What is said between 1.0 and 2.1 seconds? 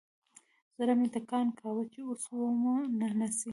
ټکان کاوه چې